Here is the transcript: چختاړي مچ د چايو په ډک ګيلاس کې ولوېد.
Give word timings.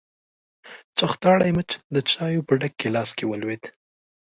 چختاړي 0.97 1.51
مچ 1.55 1.69
د 1.93 1.95
چايو 2.11 2.45
په 2.47 2.53
ډک 2.61 2.73
ګيلاس 2.81 3.09
کې 3.17 3.25
ولوېد. 3.27 3.63